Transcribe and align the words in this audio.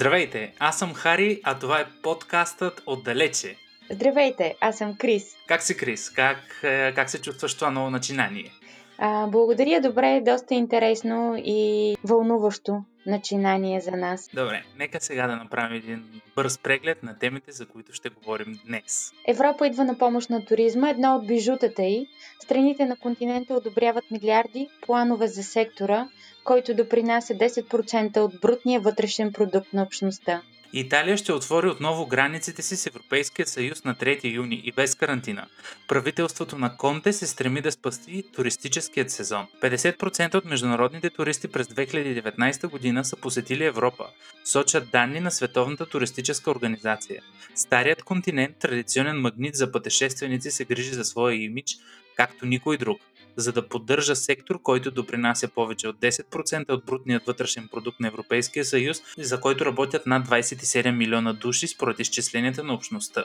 Здравейте, 0.00 0.52
аз 0.58 0.78
съм 0.78 0.94
Хари, 0.94 1.40
а 1.44 1.58
това 1.58 1.80
е 1.80 1.86
подкастът 2.02 2.82
Отдалече. 2.86 3.56
Здравейте, 3.90 4.54
аз 4.60 4.78
съм 4.78 4.96
Крис. 4.96 5.36
Как 5.46 5.62
си, 5.62 5.76
Крис? 5.76 6.10
Как, 6.10 6.38
е, 6.62 6.92
как 6.94 7.10
се 7.10 7.22
чувстваш 7.22 7.54
това 7.54 7.70
ново 7.70 7.90
начинание? 7.90 8.50
А, 8.98 9.26
благодаря, 9.26 9.80
добре, 9.80 10.20
доста 10.24 10.54
интересно 10.54 11.34
и 11.44 11.96
вълнуващо 12.04 12.84
начинание 13.06 13.80
за 13.80 13.90
нас. 13.90 14.28
Добре, 14.34 14.62
нека 14.78 15.00
сега 15.00 15.26
да 15.26 15.36
направим 15.36 15.76
един 15.76 16.20
бърз 16.36 16.58
преглед 16.58 17.02
на 17.02 17.18
темите, 17.18 17.52
за 17.52 17.66
които 17.66 17.92
ще 17.92 18.08
говорим 18.08 18.60
днес. 18.66 19.12
Европа 19.28 19.66
идва 19.66 19.84
на 19.84 19.98
помощ 19.98 20.30
на 20.30 20.44
туризма, 20.44 20.90
едно 20.90 21.16
от 21.16 21.26
бижутата 21.26 21.82
й. 21.82 22.06
Страните 22.42 22.84
на 22.84 22.96
континента 22.96 23.54
одобряват 23.54 24.04
милиарди 24.10 24.68
планове 24.86 25.26
за 25.26 25.42
сектора, 25.42 26.08
който 26.44 26.74
допринася 26.74 27.34
10% 27.34 28.16
от 28.16 28.40
брутния 28.40 28.80
вътрешен 28.80 29.32
продукт 29.32 29.72
на 29.72 29.82
общността. 29.82 30.42
Италия 30.72 31.16
ще 31.16 31.32
отвори 31.32 31.68
отново 31.68 32.06
границите 32.06 32.62
си 32.62 32.76
с 32.76 32.86
Европейския 32.86 33.46
съюз 33.46 33.84
на 33.84 33.94
3 33.94 34.34
юни 34.34 34.62
и 34.64 34.72
без 34.72 34.94
карантина. 34.94 35.46
Правителството 35.88 36.58
на 36.58 36.76
Конте 36.76 37.12
се 37.12 37.26
стреми 37.26 37.60
да 37.60 37.72
спасти 37.72 38.24
туристическият 38.34 39.10
сезон. 39.10 39.46
50% 39.62 40.34
от 40.34 40.44
международните 40.44 41.10
туристи 41.10 41.48
през 41.48 41.66
2019 41.66 42.66
година 42.66 43.04
са 43.04 43.16
посетили 43.16 43.64
Европа, 43.64 44.06
сочат 44.44 44.90
данни 44.90 45.20
на 45.20 45.30
Световната 45.30 45.86
туристическа 45.86 46.50
организация. 46.50 47.22
Старият 47.54 48.02
континент, 48.02 48.56
традиционен 48.58 49.16
магнит 49.16 49.54
за 49.54 49.72
пътешественици, 49.72 50.50
се 50.50 50.64
грижи 50.64 50.94
за 50.94 51.04
своя 51.04 51.44
имидж, 51.44 51.76
както 52.16 52.46
никой 52.46 52.76
друг 52.76 53.00
за 53.40 53.52
да 53.52 53.68
поддържа 53.68 54.16
сектор, 54.16 54.62
който 54.62 54.90
допринася 54.90 55.48
повече 55.48 55.88
от 55.88 55.96
10% 55.96 56.70
от 56.70 56.84
брутният 56.84 57.26
вътрешен 57.26 57.68
продукт 57.72 58.00
на 58.00 58.08
Европейския 58.08 58.64
съюз, 58.64 59.02
за 59.18 59.40
който 59.40 59.64
работят 59.64 60.06
над 60.06 60.28
27 60.28 60.90
милиона 60.90 61.32
души 61.32 61.66
според 61.66 62.00
изчисленията 62.00 62.64
на 62.64 62.74
общността. 62.74 63.24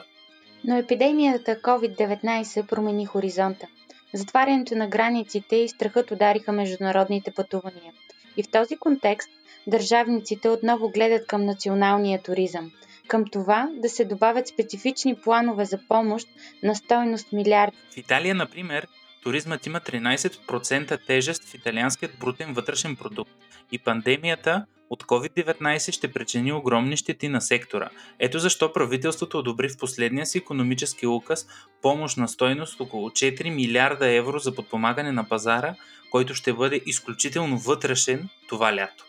Но 0.64 0.78
епидемията 0.78 1.56
COVID-19 1.56 2.68
промени 2.68 3.06
хоризонта. 3.06 3.68
Затварянето 4.14 4.76
на 4.76 4.88
границите 4.88 5.56
и 5.56 5.70
страхът 5.70 6.12
удариха 6.12 6.52
международните 6.52 7.32
пътувания. 7.32 7.94
И 8.38 8.44
в 8.44 8.52
този 8.52 8.78
контекст 8.78 9.30
държавниците 9.68 10.50
отново 10.50 10.90
гледат 10.90 11.28
към 11.28 11.46
националния 11.46 12.24
туризъм, 12.24 12.72
към 13.08 13.26
това 13.32 13.70
да 13.78 13.90
се 13.90 14.06
добавят 14.06 14.48
специфични 14.48 15.16
планове 15.16 15.66
за 15.66 15.80
помощ 15.88 16.28
на 16.64 16.76
стойност 16.76 17.32
милиарди. 17.32 17.78
В 17.92 17.98
Италия, 17.98 18.36
например, 18.36 18.88
туризмът 19.26 19.66
има 19.66 19.80
13% 19.80 21.06
тежест 21.08 21.44
в 21.44 21.54
италианският 21.54 22.20
брутен 22.20 22.54
вътрешен 22.54 22.96
продукт 22.96 23.32
и 23.72 23.80
пандемията 23.80 24.66
от 24.90 25.04
COVID-19 25.04 25.92
ще 25.92 26.12
причини 26.12 26.54
огромни 26.54 26.98
щети 26.98 27.30
на 27.30 27.42
сектора. 27.42 27.90
Ето 28.20 28.40
защо 28.40 28.74
правителството 28.74 29.40
одобри 29.40 29.70
в 29.70 29.78
последния 29.78 30.26
си 30.26 30.38
економически 30.38 31.08
указ 31.08 31.48
помощ 31.82 32.18
на 32.18 32.28
стойност 32.28 32.82
около 32.82 33.10
4 33.10 33.50
милиарда 33.56 34.08
евро 34.08 34.40
за 34.40 34.56
подпомагане 34.56 35.12
на 35.12 35.30
пазара, 35.30 35.76
който 36.12 36.34
ще 36.36 36.54
бъде 36.54 36.82
изключително 36.86 37.58
вътрешен 37.58 38.30
това 38.48 38.76
лято. 38.76 39.06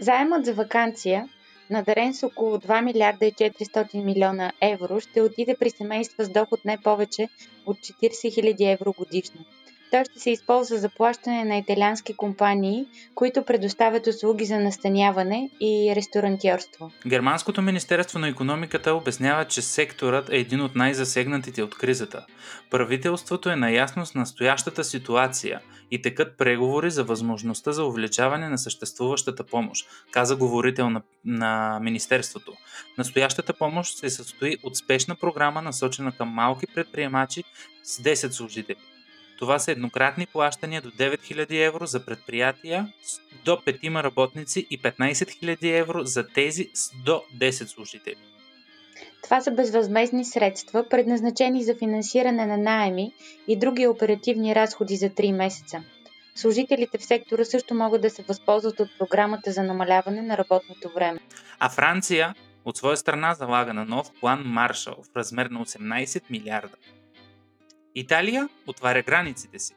Заемът 0.00 0.44
за 0.44 0.54
вакансия, 0.54 1.28
надарен 1.74 2.14
с 2.14 2.22
около 2.22 2.58
2 2.58 2.80
милиарда 2.80 3.26
и 3.26 3.32
400 3.32 4.04
милиона 4.04 4.52
евро, 4.60 5.00
ще 5.00 5.22
отиде 5.22 5.56
при 5.60 5.70
семейства 5.70 6.24
с 6.24 6.28
доход 6.28 6.64
не 6.64 6.78
повече 6.78 7.28
от 7.66 7.76
40 7.78 8.10
000 8.10 8.72
евро 8.72 8.92
годишно. 8.92 9.40
Той 9.94 10.04
ще 10.04 10.20
се 10.20 10.30
използва 10.30 10.78
за 10.78 10.88
плащане 10.88 11.44
на 11.44 11.56
италиански 11.56 12.16
компании, 12.16 12.86
които 13.14 13.44
предоставят 13.44 14.06
услуги 14.06 14.44
за 14.44 14.58
настаняване 14.58 15.50
и 15.60 15.92
ресторантьорство. 15.96 16.90
Германското 17.06 17.62
министерство 17.62 18.18
на 18.18 18.28
економиката 18.28 18.94
обяснява, 18.94 19.44
че 19.44 19.62
секторът 19.62 20.30
е 20.30 20.36
един 20.36 20.60
от 20.60 20.74
най-засегнатите 20.74 21.62
от 21.62 21.78
кризата. 21.78 22.26
Правителството 22.70 23.50
е 23.50 23.56
наясно 23.56 24.06
с 24.06 24.14
настоящата 24.14 24.84
ситуация 24.84 25.60
и 25.90 26.02
текат 26.02 26.38
преговори 26.38 26.90
за 26.90 27.04
възможността 27.04 27.72
за 27.72 27.84
увеличаване 27.84 28.48
на 28.48 28.58
съществуващата 28.58 29.44
помощ, 29.44 29.86
каза 30.10 30.36
говорител 30.36 30.90
на, 30.90 31.02
на 31.24 31.78
Министерството. 31.82 32.52
Настоящата 32.98 33.52
помощ 33.52 33.98
се 33.98 34.10
състои 34.10 34.56
от 34.62 34.76
спешна 34.76 35.16
програма, 35.16 35.62
насочена 35.62 36.12
към 36.12 36.28
малки 36.28 36.66
предприемачи 36.74 37.44
с 37.82 38.02
10 38.02 38.30
служители. 38.30 38.76
Това 39.38 39.58
са 39.58 39.72
еднократни 39.72 40.26
плащания 40.26 40.82
до 40.82 40.90
9000 40.90 41.66
евро 41.66 41.86
за 41.86 42.04
предприятия 42.04 42.92
до 43.44 43.50
5 43.50 44.02
работници 44.02 44.66
и 44.70 44.82
15 44.82 44.98
000 45.02 45.80
евро 45.80 46.04
за 46.04 46.28
тези 46.28 46.70
с 46.74 46.90
до 47.04 47.22
10 47.38 47.50
служители. 47.50 48.16
Това 49.22 49.40
са 49.40 49.50
безвъзмезни 49.50 50.24
средства, 50.24 50.88
предназначени 50.88 51.64
за 51.64 51.74
финансиране 51.74 52.46
на 52.46 52.56
найеми 52.56 53.12
и 53.48 53.56
други 53.56 53.86
оперативни 53.86 54.54
разходи 54.54 54.96
за 54.96 55.10
3 55.10 55.32
месеца. 55.32 55.82
Служителите 56.34 56.98
в 56.98 57.04
сектора 57.04 57.44
също 57.44 57.74
могат 57.74 58.02
да 58.02 58.10
се 58.10 58.22
възползват 58.22 58.80
от 58.80 58.88
програмата 58.98 59.52
за 59.52 59.62
намаляване 59.62 60.22
на 60.22 60.38
работното 60.38 60.90
време. 60.94 61.20
А 61.58 61.68
Франция 61.68 62.34
от 62.64 62.76
своя 62.76 62.96
страна 62.96 63.34
залага 63.34 63.74
на 63.74 63.84
нов 63.84 64.10
план 64.20 64.42
Маршал 64.46 64.94
в 65.12 65.16
размер 65.16 65.46
на 65.46 65.64
18 65.64 66.22
милиарда. 66.30 66.76
Италия 67.96 68.48
отваря 68.66 69.02
границите 69.02 69.58
си. 69.58 69.74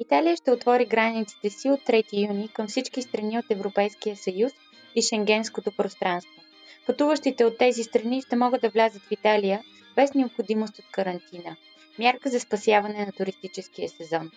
Италия 0.00 0.36
ще 0.36 0.50
отвори 0.50 0.84
границите 0.84 1.50
си 1.50 1.70
от 1.70 1.80
3 1.80 2.28
юни 2.28 2.48
към 2.48 2.66
всички 2.66 3.02
страни 3.02 3.38
от 3.38 3.44
Европейския 3.50 4.16
съюз 4.16 4.52
и 4.94 5.02
Шенгенското 5.02 5.72
пространство. 5.76 6.42
Пътуващите 6.86 7.44
от 7.44 7.58
тези 7.58 7.82
страни 7.82 8.22
ще 8.22 8.36
могат 8.36 8.60
да 8.60 8.68
влязат 8.68 9.02
в 9.02 9.10
Италия 9.10 9.62
без 9.96 10.14
необходимост 10.14 10.78
от 10.78 10.84
карантина. 10.92 11.56
Мярка 11.98 12.30
за 12.30 12.40
спасяване 12.40 13.06
на 13.06 13.12
туристическия 13.12 13.88
сезон. 13.88 14.30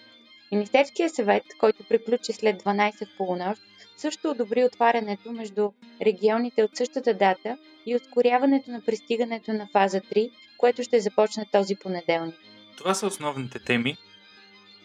Министерския 0.52 1.10
съвет, 1.10 1.44
който 1.60 1.84
приключи 1.84 2.34
след 2.34 2.64
12 2.64 3.18
полунощ, 3.18 3.62
също 3.98 4.30
одобри 4.30 4.64
отварянето 4.64 5.32
между 5.32 5.72
регионите 6.02 6.64
от 6.64 6.78
същата 6.78 7.14
дата 7.14 7.58
и 7.86 7.96
ускоряването 7.96 8.72
на 8.72 8.82
пристигането 8.82 9.54
на 9.54 9.68
фаза 9.68 10.02
3, 10.02 10.32
което 10.58 10.84
ще 10.84 11.00
започне 11.00 11.46
този 11.52 11.76
понеделник. 11.76 12.36
Това 12.78 12.94
са 12.94 13.08
основните 13.08 13.60
теми 13.60 13.98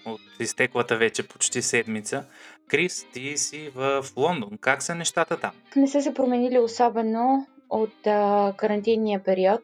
от 0.07 0.21
изтеклата 0.41 0.97
вече 0.97 1.29
почти 1.29 1.63
седмица. 1.63 2.25
Крис, 2.69 3.07
ти 3.13 3.39
си 3.39 3.71
в 3.75 4.07
Лондон. 4.17 4.59
Как 4.61 4.83
са 4.83 4.95
нещата 4.95 5.41
там? 5.41 5.51
Не 5.77 5.89
са 5.89 6.03
се 6.03 6.15
променили 6.15 6.59
особено 6.59 7.47
от 7.71 8.07
а, 8.07 8.55
карантинния 8.57 9.25
период. 9.25 9.61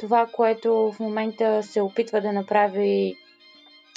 Това, 0.00 0.26
което 0.32 0.92
в 0.92 1.00
момента 1.00 1.62
се 1.62 1.80
опитва 1.80 2.20
да 2.20 2.32
направи 2.32 3.16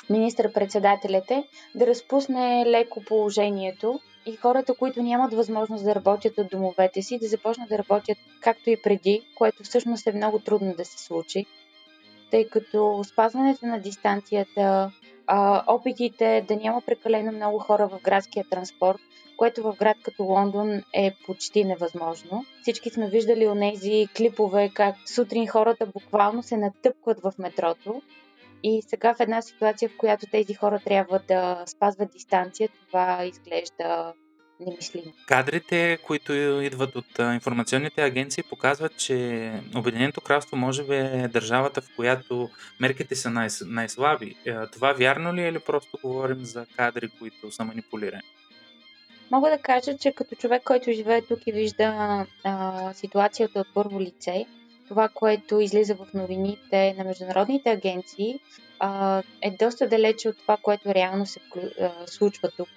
министър-председателят 0.09 1.31
е 1.31 1.43
да 1.75 1.87
разпусне 1.87 2.65
леко 2.67 3.03
положението 3.03 3.99
и 4.25 4.35
хората, 4.35 4.73
които 4.75 5.03
нямат 5.03 5.33
възможност 5.33 5.83
да 5.83 5.95
работят 5.95 6.37
от 6.37 6.47
домовете 6.51 7.01
си, 7.01 7.19
да 7.19 7.27
започнат 7.27 7.69
да 7.69 7.77
работят 7.77 8.17
както 8.41 8.69
и 8.69 8.81
преди, 8.81 9.21
което 9.35 9.63
всъщност 9.63 10.07
е 10.07 10.11
много 10.11 10.39
трудно 10.39 10.73
да 10.77 10.85
се 10.85 11.03
случи 11.03 11.45
тъй 12.33 12.49
като 12.49 13.03
спазването 13.03 13.65
на 13.65 13.79
дистанцията, 13.79 14.91
опитите 15.67 16.45
да 16.47 16.55
няма 16.55 16.81
прекалено 16.81 17.31
много 17.31 17.59
хора 17.59 17.87
в 17.87 18.01
градския 18.03 18.45
транспорт, 18.49 18.99
което 19.37 19.63
в 19.63 19.75
град 19.79 19.97
като 20.03 20.23
Лондон 20.23 20.81
е 20.93 21.15
почти 21.25 21.63
невъзможно. 21.63 22.45
Всички 22.61 22.89
сме 22.89 23.09
виждали 23.09 23.47
онези 23.47 24.07
клипове, 24.17 24.71
как 24.73 24.95
сутрин 25.05 25.47
хората 25.47 25.85
буквално 25.85 26.43
се 26.43 26.57
натъпкват 26.57 27.19
в 27.19 27.33
метрото. 27.39 28.01
И 28.63 28.81
сега 28.87 29.13
в 29.13 29.19
една 29.19 29.41
ситуация, 29.41 29.89
в 29.89 29.97
която 29.97 30.25
тези 30.31 30.53
хора 30.53 30.79
трябва 30.85 31.19
да 31.27 31.63
спазват 31.65 32.11
дистанция, 32.11 32.69
това 32.87 33.25
изглежда 33.25 34.13
немислимо. 34.59 35.13
Кадрите, 35.27 35.97
които 36.03 36.33
идват 36.61 36.95
от 36.95 37.19
информационните 37.19 38.01
агенции, 38.01 38.43
показват, 38.43 38.97
че 38.97 39.51
Обединеното 39.75 40.21
кралство 40.21 40.57
може 40.57 40.83
би 40.83 40.95
е 40.95 41.29
държавата, 41.33 41.81
в 41.81 41.89
която 41.95 42.49
мерките 42.79 43.15
са 43.15 43.29
най- 43.29 43.47
най-слаби. 43.65 44.35
Е, 44.45 44.67
това 44.67 44.93
вярно 44.93 45.33
ли 45.33 45.41
е 45.41 45.47
или 45.47 45.59
просто 45.59 45.97
говорим 46.03 46.45
за 46.45 46.65
кадри, 46.75 47.09
които 47.19 47.51
са 47.51 47.63
манипулирани? 47.63 48.23
Мога 49.31 49.49
да 49.49 49.57
кажа, 49.57 49.97
че 49.97 50.11
като 50.11 50.35
човек, 50.35 50.63
който 50.63 50.91
живее 50.91 51.21
тук 51.21 51.47
и 51.47 51.51
вижда 51.51 52.25
а, 52.43 52.93
ситуацията 52.93 53.59
от 53.59 53.67
първо 53.73 54.01
лице, 54.01 54.45
това, 54.87 55.09
което 55.09 55.59
излиза 55.59 55.95
в 55.95 56.07
новините 56.13 56.95
на 56.97 57.03
международните 57.03 57.69
агенции, 57.69 58.39
а, 58.79 59.23
е 59.41 59.51
доста 59.51 59.87
далече 59.87 60.29
от 60.29 60.37
това, 60.37 60.57
което 60.61 60.93
реално 60.93 61.25
се 61.25 61.39
а, 61.81 61.91
случва 62.07 62.49
тук. 62.57 62.69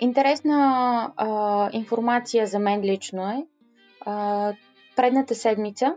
Интересна 0.00 1.12
а, 1.16 1.70
информация 1.72 2.46
за 2.46 2.58
мен 2.58 2.80
лично 2.80 3.30
е. 3.30 3.46
А, 4.00 4.52
предната 4.96 5.34
седмица 5.34 5.96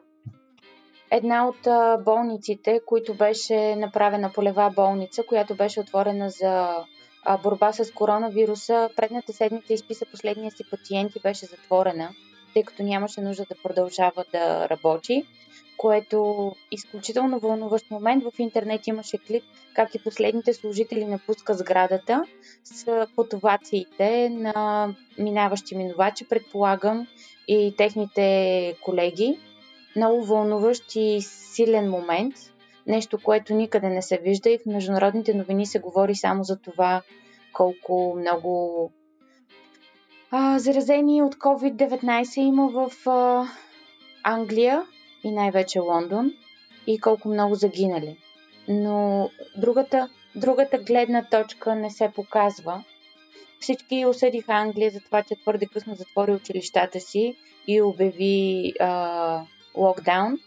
една 1.12 1.48
от 1.48 1.68
а, 1.68 1.98
болниците, 1.98 2.80
които 2.86 3.14
беше 3.14 3.76
направена 3.76 4.32
полева 4.34 4.72
болница, 4.76 5.24
която 5.24 5.56
беше 5.56 5.80
отворена 5.80 6.30
за 6.30 6.76
а, 7.26 7.38
борба 7.38 7.74
с 7.74 7.92
коронавируса, 7.92 8.90
предната 8.96 9.34
седмица 9.34 9.74
изписа 9.74 10.06
последния 10.12 10.52
си 10.52 10.64
пациент 10.72 11.16
и 11.16 11.20
беше 11.20 11.46
затворена, 11.46 12.10
тъй 12.54 12.64
като 12.64 12.84
нямаше 12.84 13.22
нужда 13.22 13.46
да 13.50 13.56
продължава 13.64 14.26
да 14.32 14.70
работи, 14.70 15.26
което 15.80 16.52
изключително 16.72 17.40
вълнуващ 17.40 17.92
момент. 17.92 18.24
В 18.24 18.40
интернет 18.40 18.88
имаше 18.88 19.18
клип 19.18 19.44
как 19.74 19.96
и 19.96 20.04
последните 20.04 20.54
служители 20.54 21.06
напускат 21.06 21.58
сградата 21.58 22.24
с 22.64 23.08
потовациите 23.16 24.30
на 24.30 24.90
минаващи 25.20 25.76
минувачи, 25.76 26.28
предполагам, 26.28 27.08
и 27.48 27.74
техните 27.78 28.76
колеги. 28.84 29.40
Много 29.96 30.24
вълнуващ 30.24 30.96
и 30.96 31.22
силен 31.22 31.90
момент. 31.90 32.36
Нещо, 32.88 33.20
което 33.24 33.54
никъде 33.54 33.90
не 33.90 34.02
се 34.02 34.18
вижда 34.18 34.50
и 34.50 34.58
в 34.58 34.66
международните 34.66 35.34
новини 35.34 35.66
се 35.66 35.80
говори 35.80 36.16
само 36.16 36.44
за 36.44 36.58
това 36.58 37.02
колко 37.54 38.16
много 38.20 38.92
а, 40.32 40.60
заразени 40.60 41.24
от 41.24 41.36
COVID-19 41.36 42.40
има 42.40 42.68
в 42.68 43.08
а, 43.08 43.48
Англия 44.24 44.86
и 45.24 45.32
най-вече 45.32 45.80
Лондон 45.80 46.34
и 46.88 47.00
колко 47.00 47.30
много 47.30 47.56
загинали. 47.56 48.18
Но 48.68 49.30
другата, 49.58 50.10
другата 50.36 50.78
гледна 50.78 51.24
точка 51.32 51.76
не 51.76 51.90
се 51.90 52.12
показва. 52.16 52.84
Всички 53.60 54.06
осъдиха 54.06 54.54
Англия 54.54 54.92
за 54.92 55.00
това, 55.00 55.24
че 55.24 55.36
твърде 55.36 55.66
късно 55.66 55.96
затвори 55.96 56.32
училищата 56.32 57.00
си 57.00 57.36
и 57.68 57.82
обяви 57.82 58.74
а, 58.80 59.42
локдаун. 59.78 60.38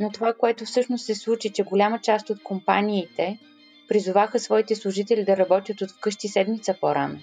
Но 0.00 0.10
това, 0.10 0.32
което 0.32 0.64
всъщност 0.64 1.06
се 1.06 1.14
случи, 1.14 1.50
че 1.52 1.62
голяма 1.62 1.98
част 1.98 2.30
от 2.30 2.42
компаниите 2.42 3.38
призоваха 3.88 4.38
своите 4.38 4.74
служители 4.74 5.24
да 5.24 5.36
работят 5.36 5.80
от 5.80 5.90
вкъщи 5.90 6.28
седмица 6.28 6.74
по-рано. 6.80 7.18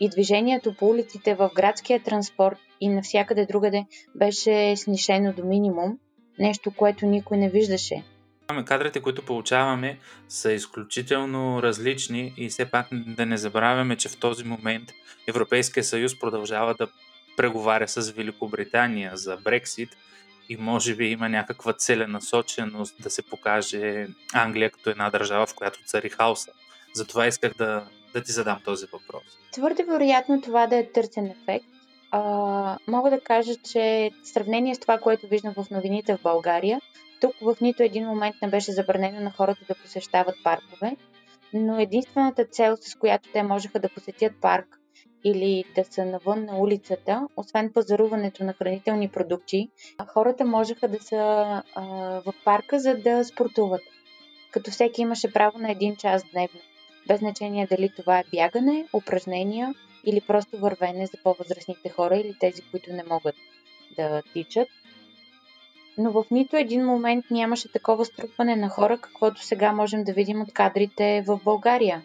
И 0.00 0.08
движението 0.08 0.74
по 0.74 0.86
улиците 0.86 1.34
в 1.34 1.50
градския 1.54 2.02
транспорт 2.02 2.58
и 2.80 2.88
навсякъде 2.88 3.46
другаде 3.46 3.84
беше 4.14 4.76
снишено 4.76 5.32
до 5.32 5.44
минимум, 5.44 5.98
нещо, 6.38 6.70
което 6.76 7.06
никой 7.06 7.36
не 7.36 7.48
виждаше. 7.48 8.04
Кадрите, 8.64 9.00
които 9.00 9.24
получаваме, 9.24 9.98
са 10.28 10.52
изключително 10.52 11.62
различни 11.62 12.34
и 12.36 12.48
все 12.48 12.70
пак 12.70 12.86
да 12.92 13.26
не 13.26 13.36
забравяме, 13.36 13.96
че 13.96 14.08
в 14.08 14.16
този 14.16 14.44
момент 14.44 14.92
Европейския 15.28 15.84
съюз 15.84 16.18
продължава 16.18 16.74
да 16.74 16.88
преговаря 17.36 17.88
с 17.88 18.10
Великобритания 18.10 19.16
за 19.16 19.36
Брексит 19.36 19.88
и 20.48 20.56
може 20.56 20.94
би 20.94 21.06
има 21.06 21.28
някаква 21.28 21.72
целенасоченост 21.72 23.02
да 23.02 23.10
се 23.10 23.22
покаже 23.22 24.06
Англия 24.32 24.70
като 24.70 24.90
една 24.90 25.10
държава, 25.10 25.46
в 25.46 25.54
която 25.54 25.84
цари 25.84 26.08
хаоса. 26.08 26.52
Затова 26.94 27.26
исках 27.26 27.54
да, 27.54 27.84
да 28.14 28.22
ти 28.22 28.32
задам 28.32 28.58
този 28.64 28.86
въпрос. 28.86 29.22
Твърде 29.52 29.84
вероятно 29.84 30.40
това 30.40 30.66
да 30.66 30.76
е 30.76 30.92
търсен 30.92 31.26
ефект. 31.26 31.66
А, 32.10 32.78
мога 32.88 33.10
да 33.10 33.20
кажа, 33.20 33.52
че 33.56 34.10
в 34.22 34.28
сравнение 34.28 34.74
с 34.74 34.78
това, 34.78 34.98
което 34.98 35.26
виждам 35.26 35.54
в 35.54 35.70
новините 35.70 36.16
в 36.16 36.22
България, 36.22 36.80
тук 37.20 37.32
в 37.42 37.56
нито 37.60 37.82
един 37.82 38.06
момент 38.06 38.36
не 38.42 38.48
беше 38.48 38.72
забранено 38.72 39.20
на 39.20 39.30
хората 39.30 39.60
да 39.68 39.74
посещават 39.74 40.34
паркове, 40.44 40.96
но 41.52 41.80
единствената 41.80 42.44
цел, 42.44 42.76
с 42.80 42.94
която 42.94 43.28
те 43.32 43.42
можеха 43.42 43.78
да 43.80 43.88
посетят 43.88 44.32
парк 44.40 44.78
или 45.24 45.64
да 45.74 45.84
са 45.84 46.04
навън 46.04 46.44
на 46.44 46.58
улицата, 46.58 47.26
освен 47.36 47.72
пазаруването 47.72 48.44
на 48.44 48.52
хранителни 48.52 49.08
продукти, 49.08 49.68
хората 50.06 50.44
можеха 50.44 50.88
да 50.88 51.02
са 51.02 51.16
а, 51.74 51.82
в 52.26 52.34
парка, 52.44 52.78
за 52.78 52.94
да 52.96 53.24
спортуват. 53.24 53.82
Като 54.50 54.70
всеки 54.70 55.02
имаше 55.02 55.32
право 55.32 55.58
на 55.58 55.70
един 55.70 55.96
час 55.96 56.24
дневно. 56.32 56.60
Без 57.08 57.18
значение 57.18 57.66
дали 57.70 57.90
това 57.96 58.18
е 58.18 58.24
бягане, 58.32 58.86
упражнения 58.92 59.74
или 60.08 60.20
просто 60.20 60.58
вървене 60.58 61.06
за 61.06 61.18
по-възрастните 61.22 61.88
хора 61.88 62.16
или 62.16 62.36
тези, 62.40 62.62
които 62.70 62.92
не 62.92 63.04
могат 63.04 63.34
да 63.96 64.22
тичат. 64.32 64.68
Но 65.98 66.10
в 66.10 66.24
нито 66.30 66.56
един 66.56 66.84
момент 66.84 67.24
нямаше 67.30 67.72
такова 67.72 68.04
струпване 68.04 68.56
на 68.56 68.68
хора, 68.68 68.98
каквото 68.98 69.42
сега 69.42 69.72
можем 69.72 70.04
да 70.04 70.12
видим 70.12 70.42
от 70.42 70.52
кадрите 70.52 71.24
в 71.26 71.40
България. 71.44 72.02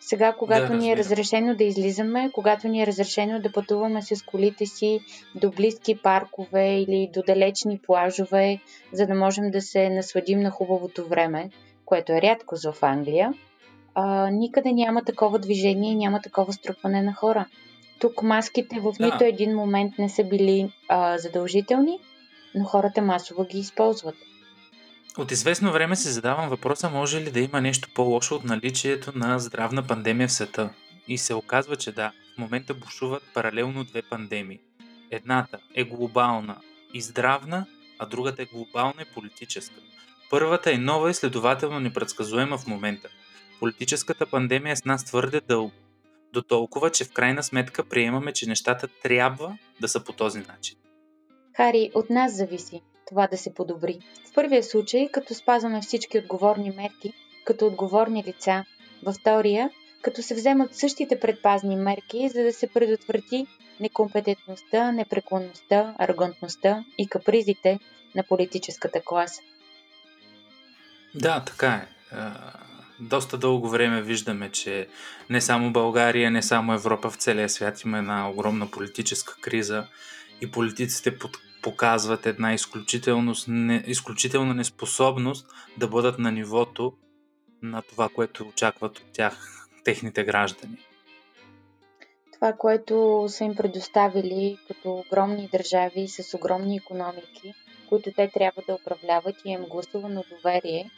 Сега, 0.00 0.32
когато 0.32 0.72
да, 0.72 0.78
ни 0.78 0.92
е 0.92 0.96
разрешено 0.96 1.54
да 1.54 1.64
излизаме, 1.64 2.30
когато 2.32 2.68
ни 2.68 2.82
е 2.82 2.86
разрешено 2.86 3.40
да 3.40 3.52
пътуваме 3.52 4.02
с 4.02 4.22
колите 4.22 4.66
си 4.66 5.00
до 5.34 5.50
близки 5.50 5.98
паркове 6.02 6.80
или 6.80 7.10
до 7.14 7.22
далечни 7.26 7.78
плажове, 7.78 8.60
за 8.92 9.06
да 9.06 9.14
можем 9.14 9.50
да 9.50 9.60
се 9.60 9.90
насладим 9.90 10.40
на 10.40 10.50
хубавото 10.50 11.08
време, 11.08 11.50
което 11.84 12.12
е 12.12 12.22
рядко 12.22 12.56
за 12.56 12.72
в 12.72 12.82
Англия, 12.82 13.34
а, 13.94 14.30
никъде 14.30 14.72
няма 14.72 15.04
такова 15.04 15.38
движение 15.38 15.92
и 15.92 15.96
няма 15.96 16.20
такова 16.20 16.52
струпване 16.52 17.02
на 17.02 17.14
хора. 17.14 17.46
Тук 17.98 18.22
маските 18.22 18.80
в 18.80 18.94
нито 19.00 19.24
един 19.24 19.56
момент 19.56 19.98
не 19.98 20.08
са 20.08 20.24
били 20.24 20.72
а, 20.88 21.18
задължителни, 21.18 21.98
но 22.54 22.64
хората 22.64 23.02
масово 23.02 23.44
ги 23.44 23.58
използват. 23.58 24.14
От 25.18 25.30
известно 25.30 25.72
време 25.72 25.96
се 25.96 26.10
задавам 26.10 26.48
въпроса, 26.48 26.90
може 26.90 27.20
ли 27.20 27.30
да 27.30 27.40
има 27.40 27.60
нещо 27.60 27.88
по-лошо 27.94 28.34
от 28.34 28.44
наличието 28.44 29.12
на 29.14 29.38
здравна 29.38 29.82
пандемия 29.82 30.28
в 30.28 30.32
света. 30.32 30.70
И 31.08 31.18
се 31.18 31.34
оказва, 31.34 31.76
че 31.76 31.92
да, 31.92 32.12
в 32.34 32.38
момента 32.38 32.74
бушуват 32.74 33.22
паралелно 33.34 33.84
две 33.84 34.02
пандемии. 34.02 34.60
Едната 35.10 35.58
е 35.74 35.84
глобална 35.84 36.56
и 36.94 37.00
здравна, 37.00 37.66
а 37.98 38.06
другата 38.06 38.42
е 38.42 38.46
глобална 38.46 39.02
и 39.02 39.14
политическа. 39.14 39.74
Първата 40.30 40.72
е 40.72 40.78
нова 40.78 41.10
и 41.10 41.14
следователно 41.14 41.80
непредсказуема 41.80 42.58
в 42.58 42.66
момента. 42.66 43.08
Политическата 43.60 44.26
пандемия 44.26 44.72
е 44.72 44.76
с 44.76 44.84
нас 44.84 45.04
твърде 45.04 45.40
дълго. 45.40 45.72
До 46.32 46.42
толкова, 46.42 46.90
че 46.90 47.04
в 47.04 47.12
крайна 47.12 47.42
сметка 47.42 47.84
приемаме, 47.84 48.32
че 48.32 48.48
нещата 48.48 48.88
трябва 49.02 49.58
да 49.80 49.88
са 49.88 50.04
по 50.04 50.12
този 50.12 50.38
начин. 50.38 50.76
Хари, 51.56 51.90
от 51.94 52.10
нас 52.10 52.36
зависи 52.36 52.82
това 53.08 53.26
да 53.26 53.36
се 53.36 53.54
подобри. 53.54 53.98
В 54.30 54.34
първия 54.34 54.62
случай, 54.62 55.08
като 55.12 55.34
спазваме 55.34 55.80
всички 55.80 56.18
отговорни 56.18 56.70
мерки, 56.70 57.12
като 57.44 57.66
отговорни 57.66 58.24
лица. 58.26 58.64
Във 59.02 59.14
втория, 59.14 59.70
като 60.02 60.22
се 60.22 60.34
вземат 60.34 60.74
същите 60.74 61.20
предпазни 61.20 61.76
мерки, 61.76 62.28
за 62.28 62.42
да 62.42 62.52
се 62.52 62.66
предотврати 62.66 63.46
некомпетентността, 63.80 64.92
непреклонността, 64.92 65.94
арогантността 65.98 66.84
и 66.98 67.08
капризите 67.08 67.78
на 68.14 68.22
политическата 68.22 69.00
класа. 69.04 69.42
Да, 71.14 71.44
така 71.44 71.74
е. 71.74 71.88
Доста 73.00 73.38
дълго 73.38 73.68
време 73.68 74.02
виждаме, 74.02 74.50
че 74.50 74.88
не 75.30 75.40
само 75.40 75.72
България, 75.72 76.30
не 76.30 76.42
само 76.42 76.74
Европа 76.74 77.10
в 77.10 77.16
целия 77.16 77.48
свят 77.48 77.82
има 77.82 77.98
една 77.98 78.30
огромна 78.30 78.70
политическа 78.70 79.34
криза 79.40 79.86
и 80.40 80.50
политиците 80.50 81.18
под 81.18 81.38
показват 81.62 82.26
една 82.26 82.56
не, 83.48 83.84
изключителна 83.86 84.54
неспособност 84.54 85.46
да 85.78 85.88
бъдат 85.88 86.18
на 86.18 86.32
нивото 86.32 86.92
на 87.62 87.82
това, 87.82 88.08
което 88.08 88.44
очакват 88.48 88.98
от 88.98 89.04
тях 89.12 89.66
техните 89.84 90.24
граждани. 90.24 90.78
Това, 92.32 92.52
което 92.52 93.24
са 93.28 93.44
им 93.44 93.56
предоставили 93.56 94.58
като 94.68 94.92
огромни 94.92 95.48
държави 95.52 96.08
с 96.08 96.34
огромни 96.34 96.76
економики, 96.76 97.54
които 97.88 98.12
те 98.16 98.30
трябва 98.34 98.62
да 98.68 98.74
управляват 98.74 99.36
и 99.44 99.50
им 99.50 99.64
гласувано 99.64 100.24
доверие. 100.30 100.90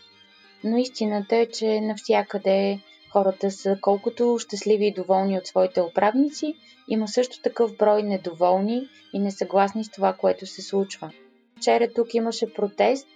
Но 0.64 0.76
истината 0.76 1.36
е, 1.36 1.46
че 1.46 1.80
навсякъде 1.80 2.80
хората 3.12 3.50
са 3.50 3.78
колкото 3.80 4.38
щастливи 4.38 4.86
и 4.86 4.94
доволни 4.94 5.38
от 5.38 5.46
своите 5.46 5.80
управници, 5.80 6.54
има 6.88 7.08
също 7.08 7.42
такъв 7.42 7.76
брой 7.76 8.02
недоволни 8.02 8.88
и 9.12 9.18
несъгласни 9.18 9.84
с 9.84 9.90
това, 9.90 10.12
което 10.12 10.46
се 10.46 10.62
случва. 10.62 11.10
Вчера 11.56 11.92
тук 11.94 12.14
имаше 12.14 12.54
протест 12.54 13.06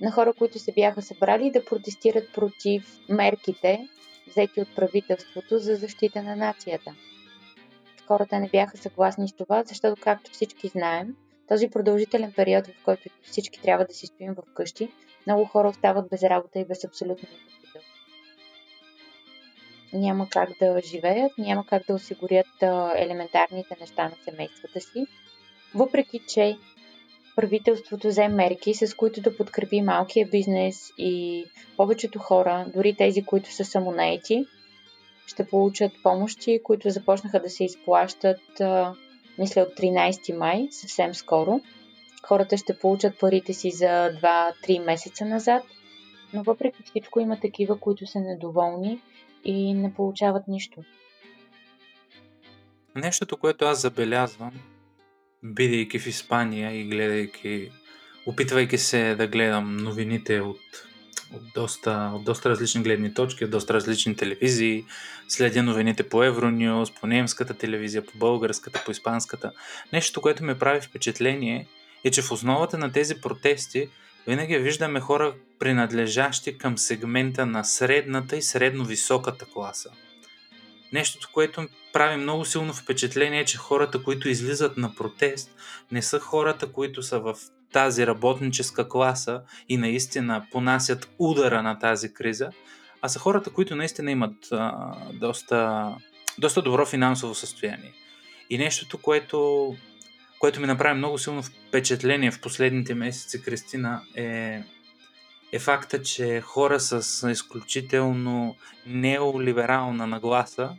на 0.00 0.10
хора, 0.10 0.32
които 0.32 0.58
се 0.58 0.72
бяха 0.72 1.02
събрали 1.02 1.50
да 1.50 1.64
протестират 1.64 2.32
против 2.32 2.98
мерките, 3.08 3.88
взети 4.28 4.60
от 4.60 4.74
правителството 4.76 5.58
за 5.58 5.74
защита 5.74 6.22
на 6.22 6.36
нацията. 6.36 6.94
Хората 8.06 8.40
не 8.40 8.48
бяха 8.48 8.76
съгласни 8.76 9.28
с 9.28 9.32
това, 9.32 9.62
защото, 9.66 10.02
както 10.02 10.30
всички 10.30 10.68
знаем, 10.68 11.16
този 11.48 11.68
продължителен 11.68 12.32
период, 12.36 12.66
в 12.66 12.84
който 12.84 13.08
всички 13.22 13.62
трябва 13.62 13.84
да 13.84 13.94
си 13.94 14.06
стоим 14.06 14.34
вкъщи, 14.50 14.88
много 15.30 15.44
хора 15.44 15.68
остават 15.68 16.10
без 16.10 16.22
работа 16.22 16.58
и 16.58 16.64
без 16.64 16.84
абсолютно 16.84 17.28
няма 19.92 20.28
как 20.28 20.48
да 20.60 20.80
живеят, 20.84 21.32
няма 21.38 21.66
как 21.66 21.86
да 21.86 21.94
осигурят 21.94 22.46
елементарните 22.96 23.76
неща 23.80 24.04
на 24.04 24.14
семействата 24.24 24.80
си. 24.80 25.06
Въпреки, 25.74 26.20
че 26.28 26.56
правителството 27.36 28.08
взе 28.08 28.28
мерки, 28.28 28.74
с 28.74 28.94
които 28.94 29.20
да 29.20 29.36
подкрепи 29.36 29.82
малкия 29.82 30.26
бизнес 30.26 30.90
и 30.98 31.44
повечето 31.76 32.18
хора, 32.18 32.66
дори 32.74 32.94
тези, 32.94 33.24
които 33.24 33.52
са 33.52 33.64
самонаети, 33.64 34.46
ще 35.26 35.46
получат 35.46 35.92
помощи, 36.02 36.60
които 36.64 36.90
започнаха 36.90 37.40
да 37.40 37.50
се 37.50 37.64
изплащат, 37.64 38.40
мисля, 39.38 39.62
от 39.62 39.78
13 39.78 40.36
май, 40.36 40.68
съвсем 40.70 41.14
скоро. 41.14 41.60
Хората 42.22 42.56
ще 42.56 42.78
получат 42.78 43.18
парите 43.18 43.52
си 43.52 43.70
за 43.70 44.10
2-3 44.66 44.84
месеца 44.84 45.24
назад, 45.24 45.62
но 46.32 46.42
въпреки 46.42 46.82
всичко 46.82 47.20
има 47.20 47.40
такива, 47.40 47.80
които 47.80 48.06
са 48.06 48.20
недоволни 48.20 49.00
и 49.44 49.74
не 49.74 49.94
получават 49.94 50.48
нищо. 50.48 50.84
Нещото, 52.94 53.36
което 53.36 53.64
аз 53.64 53.82
забелязвам, 53.82 54.52
бидейки 55.42 55.98
в 55.98 56.06
Испания 56.06 56.80
и 56.80 56.84
гледайки, 56.84 57.70
опитвайки 58.26 58.78
се 58.78 59.14
да 59.14 59.26
гледам 59.26 59.76
новините 59.76 60.40
от, 60.40 60.60
от, 61.34 61.42
доста, 61.54 62.12
от 62.14 62.24
доста 62.24 62.50
различни 62.50 62.82
гледни 62.82 63.14
точки, 63.14 63.44
от 63.44 63.50
доста 63.50 63.74
различни 63.74 64.16
телевизии, 64.16 64.84
следя 65.28 65.62
новините 65.62 66.08
по 66.08 66.24
Евронюс, 66.24 66.94
по 67.00 67.06
немската 67.06 67.54
телевизия, 67.54 68.06
по 68.06 68.18
българската, 68.18 68.82
по 68.84 68.90
испанската. 68.90 69.52
Нещо, 69.92 70.20
което 70.20 70.44
ме 70.44 70.58
прави 70.58 70.80
впечатление 70.80 71.66
е, 72.04 72.10
че 72.10 72.22
в 72.22 72.32
основата 72.32 72.78
на 72.78 72.92
тези 72.92 73.20
протести 73.20 73.88
винаги 74.26 74.58
виждаме 74.58 75.00
хора, 75.00 75.34
принадлежащи 75.58 76.58
към 76.58 76.78
сегмента 76.78 77.46
на 77.46 77.64
средната 77.64 78.36
и 78.36 78.42
средно-високата 78.42 79.44
класа. 79.52 79.90
Нещото, 80.92 81.28
което 81.32 81.68
прави 81.92 82.16
много 82.16 82.44
силно 82.44 82.72
впечатление, 82.72 83.40
е, 83.40 83.44
че 83.44 83.58
хората, 83.58 84.02
които 84.02 84.28
излизат 84.28 84.76
на 84.76 84.94
протест, 84.94 85.50
не 85.92 86.02
са 86.02 86.20
хората, 86.20 86.72
които 86.72 87.02
са 87.02 87.20
в 87.20 87.36
тази 87.72 88.06
работническа 88.06 88.88
класа 88.88 89.42
и 89.68 89.76
наистина 89.76 90.46
понасят 90.50 91.08
удара 91.18 91.62
на 91.62 91.78
тази 91.78 92.14
криза, 92.14 92.50
а 93.02 93.08
са 93.08 93.18
хората, 93.18 93.50
които 93.50 93.76
наистина 93.76 94.10
имат 94.10 94.52
а, 94.52 94.92
доста, 95.12 95.88
доста 96.38 96.62
добро 96.62 96.86
финансово 96.86 97.34
състояние. 97.34 97.92
И 98.50 98.58
нещото, 98.58 98.98
което, 98.98 99.76
което 100.40 100.60
ми 100.60 100.66
направи 100.66 100.98
много 100.98 101.18
силно 101.18 101.42
впечатление 101.42 102.30
в 102.30 102.40
последните 102.40 102.94
месеци, 102.94 103.42
Кристина, 103.42 104.02
е, 104.14 104.62
е 105.52 105.58
факта, 105.58 106.02
че 106.02 106.40
хора 106.40 106.80
с 106.80 107.30
изключително 107.30 108.56
неолиберална 108.86 110.06
нагласа 110.06 110.76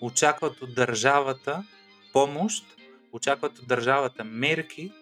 очакват 0.00 0.62
от 0.62 0.74
държавата 0.74 1.64
помощ, 2.12 2.64
очакват 3.12 3.58
от 3.58 3.68
държавата 3.68 4.24
мерки, 4.24 4.92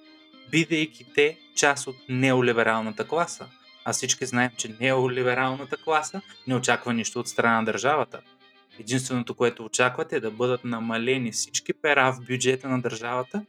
бидейки 0.51 1.07
те 1.15 1.39
част 1.55 1.87
от 1.87 1.97
неолибералната 2.09 3.09
класа. 3.09 3.47
А 3.85 3.93
всички 3.93 4.27
знаем, 4.27 4.51
че 4.57 4.77
неолибералната 4.81 5.77
класа 5.77 6.21
не 6.47 6.55
очаква 6.55 6.95
нищо 6.95 7.21
от 7.21 7.29
страна 7.29 7.57
на 7.57 7.65
държавата. 7.65 8.21
Единственото, 8.81 9.35
което 9.35 9.65
очакват 9.65 10.13
е 10.13 10.21
да 10.21 10.31
бъдат 10.31 10.65
намалени 10.65 11.33
всички 11.33 11.73
пера 11.73 12.13
в 12.13 12.27
бюджета 12.27 12.69
на 12.69 12.81
държавата, 12.81 13.45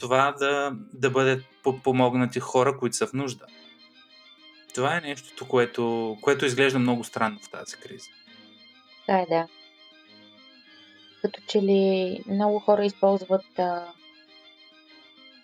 това 0.00 0.34
да, 0.38 0.72
да 0.92 1.10
бъдат 1.10 1.44
помогнати 1.84 2.40
хора, 2.40 2.78
които 2.78 2.96
са 2.96 3.06
в 3.06 3.12
нужда. 3.12 3.46
Това 4.74 4.96
е 4.96 5.00
нещото, 5.00 5.48
което, 5.48 6.16
което 6.22 6.46
изглежда 6.46 6.78
много 6.78 7.04
странно 7.04 7.38
в 7.38 7.50
тази 7.50 7.76
криза. 7.76 8.08
Да, 9.08 9.26
да. 9.28 9.46
Като 11.22 11.40
че 11.48 11.62
ли 11.62 12.20
много 12.28 12.58
хора 12.58 12.84
използват 12.84 13.58
а, 13.58 13.84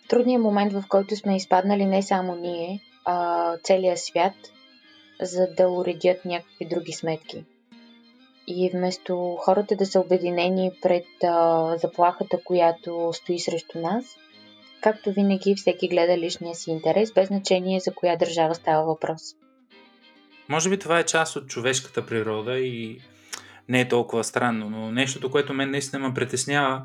трудния 0.07 0.39
момент, 0.39 0.73
в 0.73 0.83
който 0.89 1.15
сме 1.15 1.35
изпаднали 1.35 1.85
не 1.85 2.03
само 2.03 2.35
ние, 2.35 2.81
а 3.05 3.57
целият 3.63 3.99
свят, 3.99 4.33
за 5.21 5.47
да 5.57 5.69
уредят 5.69 6.25
някакви 6.25 6.65
други 6.65 6.93
сметки. 6.93 7.43
И 8.47 8.69
вместо 8.73 9.37
хората 9.39 9.75
да 9.75 9.85
са 9.85 9.99
обединени 9.99 10.71
пред 10.81 11.05
а, 11.23 11.77
заплахата, 11.77 12.43
която 12.43 13.09
стои 13.13 13.39
срещу 13.39 13.79
нас, 13.79 14.05
както 14.85 15.13
винаги 15.13 15.55
всеки 15.55 15.87
гледа 15.87 16.17
личния 16.17 16.55
си 16.55 16.71
интерес, 16.71 17.13
без 17.13 17.27
значение 17.27 17.79
за 17.79 17.93
коя 17.93 18.15
държава 18.15 18.55
става 18.55 18.85
въпрос. 18.85 19.21
Може 20.49 20.69
би 20.69 20.79
това 20.79 20.99
е 20.99 21.05
част 21.05 21.35
от 21.35 21.47
човешката 21.47 22.05
природа 22.05 22.59
и 22.59 22.99
не 23.69 23.81
е 23.81 23.87
толкова 23.87 24.23
странно, 24.23 24.69
но 24.69 24.91
нещото, 24.91 25.31
което 25.31 25.53
мен 25.53 25.71
наистина 25.71 26.07
ме 26.07 26.13
притеснява 26.13 26.81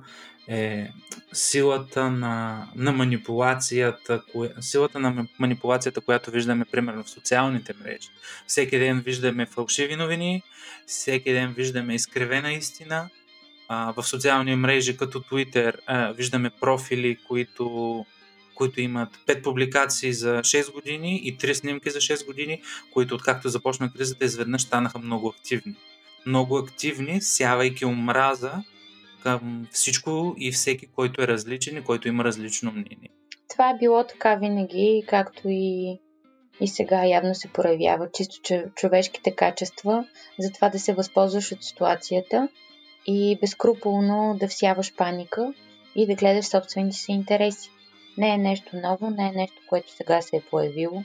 е 0.49 0.88
силата 1.33 2.11
на, 2.11 2.66
на 2.76 2.92
манипулацията, 2.92 4.23
коя, 4.33 4.50
силата 4.61 4.99
на 4.99 5.26
манипулацията, 5.38 6.00
която 6.00 6.30
виждаме 6.30 6.64
примерно 6.64 7.04
в 7.04 7.11
социалните 7.11 7.75
мрежи. 7.80 8.09
Всеки 8.47 8.78
ден 8.78 9.00
виждаме 9.00 9.47
фалшиви 9.47 9.97
новини, 9.97 10.42
всеки 10.87 11.33
ден 11.33 11.52
виждаме 11.52 11.95
изкривена 11.95 12.52
истина. 12.52 13.09
В 13.71 14.03
социални 14.03 14.57
мрежи 14.57 14.97
като 14.97 15.21
Twitter 15.21 15.75
виждаме 16.15 16.50
профили, 16.50 17.19
които 17.29 18.05
които 18.55 18.81
имат 18.81 19.09
5 19.27 19.43
публикации 19.43 20.12
за 20.12 20.39
6 20.39 20.73
години 20.73 21.21
и 21.25 21.39
3 21.39 21.53
снимки 21.53 21.91
за 21.91 21.99
6 21.99 22.27
години, 22.27 22.62
които 22.93 23.15
откакто 23.15 23.49
започна 23.49 23.93
кризата 23.93 24.25
изведнъж 24.25 24.62
станаха 24.62 24.99
много 24.99 25.29
активни. 25.29 25.75
Много 26.27 26.57
активни, 26.57 27.21
сявайки 27.21 27.85
омраза 27.85 28.53
към 29.23 29.67
всичко 29.71 30.35
и 30.39 30.53
всеки, 30.53 30.87
който 30.87 31.23
е 31.23 31.27
различен 31.27 31.77
и 31.77 31.85
който 31.85 32.09
има 32.09 32.25
различно 32.25 32.71
мнение. 32.73 33.11
Това 33.49 33.71
е 33.71 33.79
било 33.79 34.05
така 34.07 34.35
винаги, 34.35 35.05
както 35.09 35.43
и, 35.45 35.99
и 36.61 36.69
сега 36.69 37.05
явно 37.05 37.35
се 37.35 37.49
проявява 37.49 38.09
чисто 38.12 38.55
човешките 38.75 39.35
качества, 39.37 40.05
за 40.39 40.53
това 40.53 40.69
да 40.69 40.79
се 40.79 40.95
възползваш 40.95 41.53
от 41.53 41.65
ситуацията 41.65 42.49
и 43.07 43.38
безкруполно 43.40 44.37
да 44.40 44.49
всяваш 44.49 44.95
паника 44.95 45.52
и 45.95 46.07
да 46.07 46.14
гледаш 46.14 46.45
собствените 46.47 46.97
си 46.97 47.12
интереси. 47.12 47.71
Не 48.19 48.35
е 48.35 48.38
нещо 48.38 48.71
ново, 48.75 49.11
не 49.11 49.28
е 49.28 49.33
нещо, 49.33 49.57
което 49.69 49.92
сега 49.92 50.23
се 50.23 50.37
е 50.37 50.42
появило. 50.50 51.02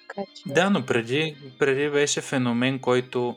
Така, 0.00 0.22
че... 0.34 0.42
Да, 0.46 0.70
но 0.70 0.86
преди, 0.86 1.36
преди 1.58 1.90
беше 1.90 2.20
феномен, 2.20 2.78
който, 2.78 3.36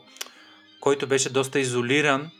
който 0.80 1.06
беше 1.06 1.30
доста 1.30 1.60
изолиран 1.60 2.30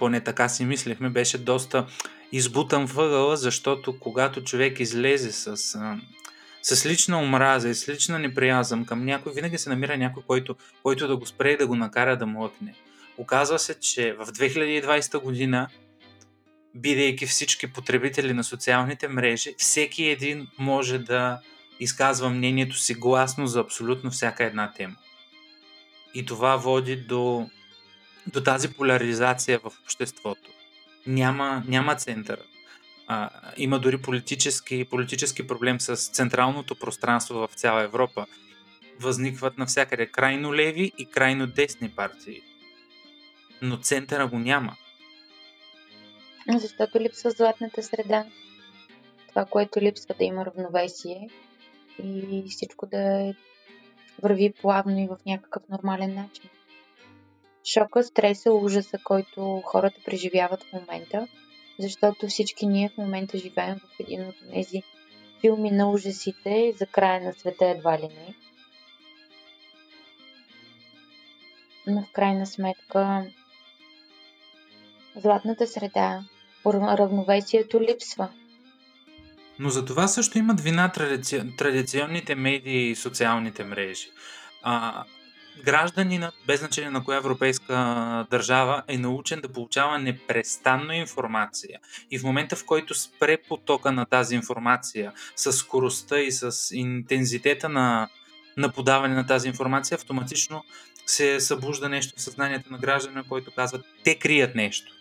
поне 0.00 0.20
така 0.20 0.48
си 0.48 0.64
мислехме, 0.64 1.10
беше 1.10 1.38
доста 1.38 1.86
избутан 2.32 2.84
въгъла, 2.84 3.36
защото 3.36 3.98
когато 3.98 4.44
човек 4.44 4.80
излезе 4.80 5.32
с, 5.32 5.56
с 6.62 6.86
лична 6.86 7.18
омраза 7.18 7.68
и 7.68 7.74
с 7.74 7.88
лична 7.88 8.18
неприязъм 8.18 8.84
към 8.84 9.04
някой, 9.04 9.32
винаги 9.32 9.58
се 9.58 9.70
намира 9.70 9.96
някой, 9.96 10.22
който, 10.26 10.56
който 10.82 11.08
да 11.08 11.16
го 11.16 11.26
спре 11.26 11.50
и 11.50 11.56
да 11.56 11.66
го 11.66 11.74
накара 11.74 12.16
да 12.16 12.26
млъкне. 12.26 12.74
Оказва 13.20 13.58
се, 13.58 13.80
че 13.80 14.12
в 14.12 14.26
2020 14.26 15.22
година, 15.22 15.68
бидейки 16.74 17.26
всички 17.26 17.72
потребители 17.72 18.32
на 18.32 18.44
социалните 18.44 19.08
мрежи, 19.08 19.54
всеки 19.58 20.04
един 20.04 20.48
може 20.58 20.98
да 20.98 21.40
изказва 21.80 22.30
мнението 22.30 22.76
си 22.76 22.94
гласно 22.94 23.46
за 23.46 23.60
абсолютно 23.60 24.10
всяка 24.10 24.44
една 24.44 24.72
тема. 24.72 24.96
И 26.14 26.26
това 26.26 26.56
води 26.56 26.96
до 26.96 27.50
до 28.26 28.42
тази 28.42 28.72
поляризация 28.72 29.58
в 29.58 29.72
обществото. 29.84 30.50
Няма, 31.06 31.62
няма 31.66 31.96
център. 31.96 32.40
А, 33.06 33.30
има 33.56 33.78
дори 33.78 33.98
политически, 33.98 34.84
политически 34.84 35.46
проблем 35.46 35.80
с 35.80 35.96
централното 35.96 36.74
пространство 36.74 37.34
в 37.34 37.54
цяла 37.54 37.82
Европа. 37.82 38.26
Възникват 39.00 39.58
навсякъде 39.58 40.06
крайно 40.06 40.54
леви 40.54 40.92
и 40.98 41.06
крайно 41.06 41.46
десни 41.46 41.90
партии. 41.90 42.42
Но 43.62 43.76
центъра 43.76 44.26
го 44.26 44.38
няма. 44.38 44.76
Защото 46.48 47.00
липсва 47.00 47.30
златната 47.30 47.82
среда. 47.82 48.24
Това, 49.28 49.44
което 49.44 49.80
липсва 49.80 50.14
да 50.18 50.24
има 50.24 50.46
равновесие 50.46 51.28
и 52.04 52.44
всичко 52.50 52.86
да 52.86 53.28
е 53.28 53.34
върви 54.22 54.52
плавно 54.52 54.98
и 54.98 55.06
в 55.06 55.18
някакъв 55.26 55.62
нормален 55.68 56.14
начин 56.14 56.50
шока, 57.64 58.02
стреса, 58.02 58.52
ужаса, 58.52 58.98
който 59.04 59.62
хората 59.64 59.96
преживяват 60.04 60.62
в 60.62 60.72
момента, 60.72 61.28
защото 61.78 62.28
всички 62.28 62.66
ние 62.66 62.88
в 62.88 62.98
момента 62.98 63.38
живеем 63.38 63.78
в 63.78 64.00
един 64.00 64.28
от 64.28 64.34
тези 64.52 64.82
филми 65.40 65.70
на 65.70 65.90
ужасите 65.90 66.72
за 66.76 66.86
края 66.86 67.20
на 67.20 67.32
света 67.32 67.66
едва 67.66 67.98
ли 67.98 68.08
не. 68.08 68.34
Но 71.86 72.02
в 72.02 72.12
крайна 72.12 72.46
сметка 72.46 73.26
златната 75.16 75.66
среда, 75.66 76.20
равновесието 76.66 77.80
липсва. 77.80 78.28
Но 79.58 79.70
за 79.70 79.84
това 79.84 80.08
също 80.08 80.38
имат 80.38 80.60
вина 80.60 80.88
традици... 80.88 81.42
традиционните 81.56 82.34
медии 82.34 82.90
и 82.90 82.96
социалните 82.96 83.64
мрежи. 83.64 84.08
А, 84.62 85.04
гражданинът, 85.64 86.34
без 86.46 86.60
значение 86.60 86.90
на 86.90 87.04
коя 87.04 87.18
европейска 87.18 88.26
държава, 88.30 88.82
е 88.88 88.98
научен 88.98 89.40
да 89.40 89.48
получава 89.48 89.98
непрестанно 89.98 90.92
информация. 90.92 91.78
И 92.10 92.18
в 92.18 92.22
момента, 92.22 92.56
в 92.56 92.66
който 92.66 92.94
спре 92.94 93.36
потока 93.48 93.92
на 93.92 94.06
тази 94.06 94.34
информация, 94.34 95.12
с 95.36 95.52
скоростта 95.52 96.20
и 96.20 96.32
с 96.32 96.76
интензитета 96.76 97.68
на, 97.68 98.08
на 98.56 98.72
подаване 98.72 99.14
на 99.14 99.26
тази 99.26 99.48
информация, 99.48 99.94
автоматично 99.96 100.64
се 101.06 101.40
събужда 101.40 101.88
нещо 101.88 102.14
в 102.16 102.22
съзнанието 102.22 102.72
на 102.72 102.78
гражданина, 102.78 103.24
който 103.28 103.50
казва, 103.54 103.82
те 104.04 104.14
крият 104.18 104.54
нещо. 104.54 104.92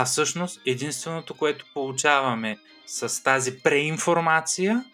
А 0.00 0.04
всъщност 0.04 0.60
единственото, 0.66 1.36
което 1.36 1.66
получаваме 1.74 2.58
с 2.86 3.22
тази 3.22 3.58
преинформация, 3.58 4.84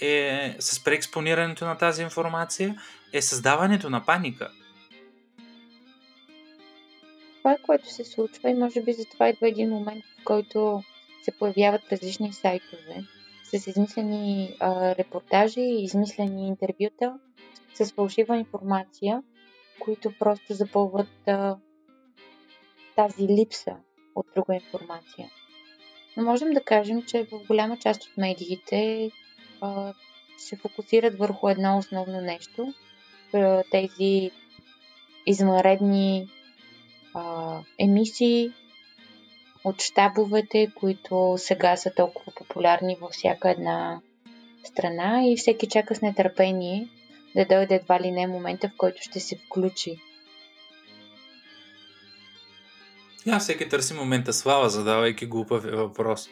е, 0.00 0.56
с 0.58 0.84
преекспонирането 0.84 1.64
на 1.64 1.78
тази 1.78 2.02
информация, 2.02 2.76
е 3.12 3.22
създаването 3.22 3.90
на 3.90 4.04
паника. 4.04 4.50
Това 7.38 7.52
е 7.52 7.62
което 7.62 7.92
се 7.92 8.04
случва 8.04 8.50
и 8.50 8.54
може 8.54 8.82
би 8.82 8.92
затова 8.92 9.28
идва 9.28 9.48
един 9.48 9.70
момент, 9.70 10.04
в 10.20 10.24
който 10.24 10.82
се 11.22 11.32
появяват 11.38 11.92
различни 11.92 12.32
сайтове 12.32 13.04
с 13.44 13.66
измислени 13.66 14.56
а, 14.60 14.94
репортажи, 14.94 15.60
измислени 15.60 16.48
интервюта, 16.48 17.14
с 17.74 17.92
фалшива 17.92 18.36
информация, 18.36 19.22
които 19.80 20.12
просто 20.18 20.54
запълват 20.54 21.28
а, 21.28 21.56
тази 22.96 23.22
липса 23.28 23.76
от 24.14 24.26
друга 24.34 24.54
информация. 24.54 25.30
Но 26.16 26.22
можем 26.22 26.50
да 26.50 26.60
кажем, 26.60 27.02
че 27.02 27.24
в 27.24 27.38
голяма 27.46 27.76
част 27.76 28.02
от 28.02 28.16
медиите 28.16 29.10
а, 29.60 29.92
се 30.38 30.56
фокусират 30.56 31.18
върху 31.18 31.48
едно 31.48 31.78
основно 31.78 32.20
нещо. 32.20 32.74
Тези 33.70 34.30
извънредни 35.26 36.28
а, 37.14 37.58
емисии 37.78 38.52
от 39.64 39.82
щабовете, 39.82 40.70
които 40.74 41.34
сега 41.38 41.76
са 41.76 41.94
толкова 41.94 42.32
популярни 42.34 42.96
във 43.00 43.10
всяка 43.10 43.50
една 43.50 44.00
страна 44.64 45.22
и 45.26 45.36
всеки 45.36 45.68
чака 45.68 45.94
с 45.94 46.02
нетърпение 46.02 46.88
да 47.36 47.44
дойде 47.44 47.74
едва 47.74 48.00
ли 48.00 48.10
не 48.10 48.26
момента, 48.26 48.68
в 48.68 48.76
който 48.76 49.02
ще 49.02 49.20
се 49.20 49.36
включи. 49.36 49.96
Да, 53.26 53.38
всеки 53.38 53.68
търси 53.68 53.94
момента 53.94 54.32
слава, 54.32 54.70
задавайки 54.70 55.26
глупав 55.26 55.64
въпрос. 55.64 56.28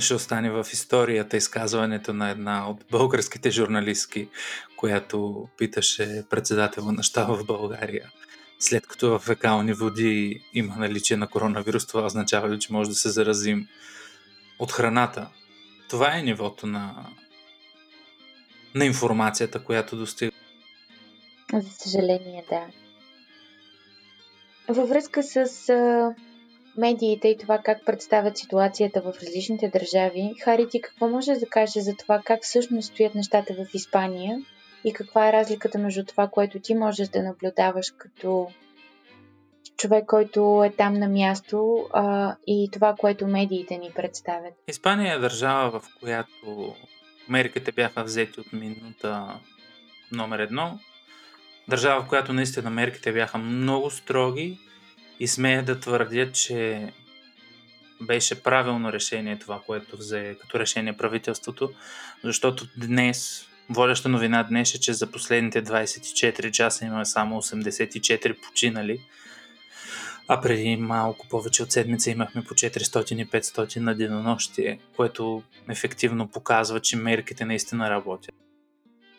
Ще 0.00 0.14
остане 0.14 0.50
в 0.50 0.66
историята 0.72 1.36
изказването 1.36 2.12
на 2.12 2.30
една 2.30 2.70
от 2.70 2.84
българските 2.90 3.50
журналистки, 3.50 4.28
която 4.76 5.48
питаше 5.58 6.24
председател 6.30 6.92
на 6.92 7.02
щаба 7.02 7.34
в 7.34 7.46
България 7.46 8.10
след 8.58 8.86
като 8.86 9.10
в 9.10 9.18
фекални 9.18 9.72
води 9.72 10.42
има 10.54 10.76
наличие 10.76 11.16
на 11.16 11.28
коронавирус, 11.28 11.86
това 11.86 12.04
означава 12.04 12.50
ли, 12.50 12.58
че 12.58 12.72
може 12.72 12.90
да 12.90 12.96
се 12.96 13.08
заразим 13.08 13.68
от 14.58 14.72
храната? 14.72 15.28
Това 15.90 16.18
е 16.18 16.22
нивото 16.22 16.66
на, 16.66 17.06
на 18.74 18.84
информацията, 18.84 19.64
която 19.64 19.96
достига. 19.96 20.32
За 21.54 21.70
съжаление, 21.70 22.44
да. 22.50 22.87
Във 24.68 24.88
връзка 24.88 25.22
с 25.22 25.68
а, 25.68 26.14
медиите 26.76 27.28
и 27.28 27.38
това 27.38 27.58
как 27.58 27.86
представят 27.86 28.38
ситуацията 28.38 29.00
в 29.00 29.14
различните 29.22 29.68
държави, 29.68 30.34
Хари, 30.44 30.68
ти 30.68 30.80
какво 30.80 31.08
може 31.08 31.32
да 31.32 31.46
кажеш 31.46 31.82
за 31.82 31.96
това 31.96 32.22
как 32.24 32.42
всъщност 32.42 32.88
стоят 32.88 33.14
нещата 33.14 33.54
в 33.54 33.74
Испания 33.74 34.38
и 34.84 34.92
каква 34.92 35.28
е 35.28 35.32
разликата 35.32 35.78
между 35.78 36.04
това, 36.04 36.28
което 36.28 36.60
ти 36.60 36.74
можеш 36.74 37.08
да 37.08 37.22
наблюдаваш 37.22 37.90
като 37.98 38.48
човек, 39.76 40.06
който 40.06 40.64
е 40.64 40.70
там 40.70 40.94
на 40.94 41.08
място 41.08 41.86
а, 41.92 42.36
и 42.46 42.68
това, 42.72 42.94
което 42.98 43.26
медиите 43.26 43.78
ни 43.78 43.90
представят. 43.94 44.54
Испания 44.68 45.14
е 45.14 45.18
държава, 45.18 45.80
в 45.80 45.84
която 46.00 46.74
мерките 47.28 47.72
бяха 47.72 48.04
взети 48.04 48.40
от 48.40 48.52
минута 48.52 49.40
номер 50.12 50.38
едно. 50.38 50.78
Държава, 51.68 52.02
в 52.02 52.08
която 52.08 52.32
наистина 52.32 52.70
мерките 52.70 53.12
бяха 53.12 53.38
много 53.38 53.90
строги 53.90 54.58
и 55.20 55.28
смея 55.28 55.64
да 55.64 55.80
твърдя, 55.80 56.32
че 56.32 56.92
беше 58.00 58.42
правилно 58.42 58.92
решение 58.92 59.38
това, 59.38 59.60
което 59.66 59.96
взе 59.96 60.36
като 60.40 60.58
решение 60.58 60.96
правителството, 60.96 61.72
защото 62.24 62.66
днес 62.76 63.48
Водеща 63.70 64.08
новина 64.08 64.42
днес 64.42 64.74
е, 64.74 64.80
че 64.80 64.92
за 64.92 65.10
последните 65.10 65.64
24 65.64 66.50
часа 66.50 66.84
имаме 66.84 67.04
само 67.04 67.42
84 67.42 68.36
починали, 68.46 69.00
а 70.28 70.40
преди 70.40 70.76
малко 70.76 71.28
повече 71.28 71.62
от 71.62 71.72
седмица 71.72 72.10
имахме 72.10 72.44
по 72.44 72.54
400 72.54 73.14
и 73.14 73.26
500 73.26 73.76
на 73.76 73.94
денонощие, 73.94 74.78
което 74.96 75.42
ефективно 75.70 76.28
показва, 76.28 76.80
че 76.80 76.96
мерките 76.96 77.44
наистина 77.44 77.90
работят. 77.90 78.34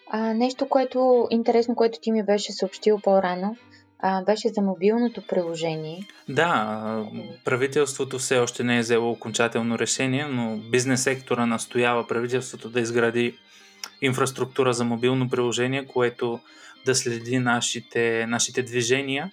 А, 0.09 0.33
нещо, 0.33 0.69
което 0.69 1.27
интересно, 1.29 1.75
което 1.75 1.99
ти 2.01 2.11
ми 2.11 2.23
беше 2.23 2.53
съобщил 2.53 2.99
по-рано, 3.03 3.55
а, 3.99 4.23
беше 4.23 4.49
за 4.49 4.61
мобилното 4.61 5.21
приложение. 5.27 6.07
Да, 6.29 7.05
правителството 7.45 8.19
все 8.19 8.37
още 8.37 8.63
не 8.63 8.77
е 8.77 8.81
взело 8.81 9.11
окончателно 9.11 9.79
решение, 9.79 10.25
но 10.25 10.57
бизнес 10.57 11.03
сектора 11.03 11.45
настоява 11.45 12.07
правителството 12.07 12.69
да 12.69 12.79
изгради 12.79 13.37
инфраструктура 14.01 14.73
за 14.73 14.85
мобилно 14.85 15.29
приложение, 15.29 15.85
което 15.85 16.39
да 16.85 16.95
следи 16.95 17.39
нашите, 17.39 18.25
нашите 18.27 18.63
движения, 18.63 19.31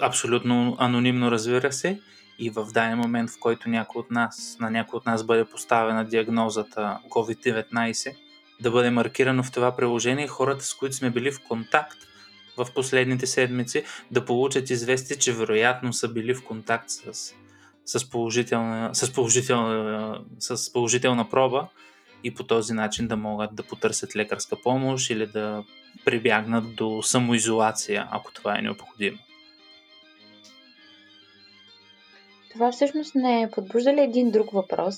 абсолютно 0.00 0.76
анонимно 0.78 1.30
разбира 1.30 1.72
се, 1.72 2.00
и 2.38 2.50
в 2.50 2.66
даден 2.74 2.98
момент, 2.98 3.30
в 3.30 3.40
който 3.40 3.68
някой 3.68 4.00
от 4.00 4.10
нас, 4.10 4.56
на 4.60 4.70
някой 4.70 4.96
от 4.96 5.06
нас 5.06 5.24
бъде 5.24 5.44
поставена 5.44 6.04
диагнозата 6.04 6.98
COVID-19, 7.10 8.16
да 8.60 8.70
бъде 8.70 8.90
маркирано 8.90 9.42
в 9.42 9.52
това 9.52 9.76
приложение 9.76 10.28
хората, 10.28 10.64
с 10.64 10.74
които 10.74 10.96
сме 10.96 11.10
били 11.10 11.32
в 11.32 11.40
контакт 11.48 11.98
в 12.56 12.66
последните 12.74 13.26
седмици, 13.26 13.84
да 14.10 14.24
получат 14.24 14.70
известие, 14.70 15.16
че 15.16 15.32
вероятно 15.32 15.92
са 15.92 16.08
били 16.08 16.34
в 16.34 16.44
контакт 16.44 16.90
с, 16.90 17.34
с, 17.84 18.10
положителна, 18.10 18.90
с, 18.94 19.12
положителна, 19.12 20.20
с 20.38 20.72
положителна 20.72 21.30
проба 21.30 21.68
и 22.24 22.34
по 22.34 22.44
този 22.44 22.72
начин 22.72 23.08
да 23.08 23.16
могат 23.16 23.54
да 23.54 23.62
потърсят 23.62 24.16
лекарска 24.16 24.56
помощ 24.62 25.10
или 25.10 25.26
да 25.26 25.64
прибягнат 26.04 26.74
до 26.76 27.02
самоизолация, 27.02 28.08
ако 28.10 28.32
това 28.32 28.58
е 28.58 28.62
необходимо. 28.62 29.18
Това 32.52 32.72
всъщност 32.72 33.14
не 33.14 33.50
подбужда 33.54 33.92
ли 33.92 34.00
един 34.00 34.30
друг 34.30 34.50
въпрос, 34.50 34.96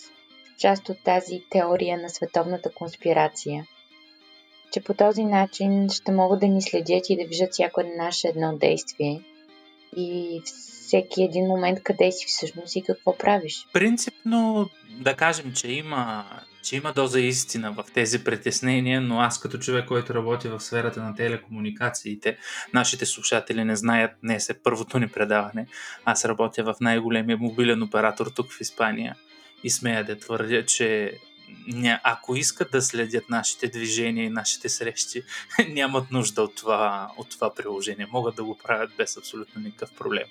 част 0.59 0.89
от 0.89 0.97
тази 1.05 1.43
теория 1.51 1.99
на 1.99 2.09
световната 2.09 2.71
конспирация? 2.75 3.67
Че 4.73 4.81
по 4.81 4.95
този 4.95 5.25
начин 5.25 5.89
ще 5.89 6.13
могат 6.13 6.41
да 6.41 6.49
ни 6.49 6.63
следят 6.63 7.11
и 7.11 7.17
да 7.17 7.29
виждат 7.29 7.53
всяко 7.53 7.83
наше 7.97 8.29
едно 8.29 8.57
действие 8.57 9.23
и 9.97 10.43
всеки 10.45 11.23
един 11.23 11.47
момент 11.47 11.83
къде 11.83 12.13
си 12.13 12.27
всъщност 12.27 12.77
и 12.77 12.83
какво 12.83 13.19
правиш. 13.19 13.67
Принципно 13.73 14.69
да 15.01 15.15
кажем, 15.15 15.53
че 15.53 15.73
има 15.73 16.25
че 16.67 16.77
има 16.77 16.93
доза 16.93 17.21
истина 17.21 17.73
в 17.73 17.85
тези 17.95 18.25
притеснения, 18.25 19.01
но 19.01 19.21
аз 19.21 19.41
като 19.41 19.59
човек, 19.59 19.87
който 19.87 20.15
работи 20.15 20.49
в 20.49 20.61
сферата 20.61 21.03
на 21.03 21.15
телекомуникациите, 21.15 22.39
нашите 22.75 23.07
слушатели 23.07 23.65
не 23.65 23.77
знаят, 23.77 24.11
не 24.23 24.35
е 24.35 24.55
първото 24.65 24.99
ни 24.99 25.09
предаване. 25.09 25.67
Аз 26.05 26.25
работя 26.25 26.65
в 26.65 26.75
най-големия 26.81 27.39
мобилен 27.39 27.83
оператор 27.83 28.27
тук 28.27 28.53
в 28.53 28.61
Испания 28.61 29.17
и 29.65 29.71
смея 29.71 30.05
да 30.05 30.19
твърдя, 30.19 30.67
че 30.67 31.19
ако 32.03 32.37
искат 32.37 32.71
да 32.71 32.83
следят 32.83 33.29
нашите 33.29 33.69
движения 33.69 34.25
и 34.25 34.31
нашите 34.31 34.69
срещи, 34.69 35.23
нямат 35.69 36.11
нужда 36.11 36.43
от 36.43 36.55
това, 36.55 37.11
от 37.17 37.31
това 37.31 37.55
приложение. 37.55 38.07
Могат 38.13 38.37
да 38.37 38.45
го 38.45 38.59
правят 38.59 38.91
без 38.99 39.17
абсолютно 39.17 39.63
никакъв 39.63 39.93
проблем. 39.93 40.27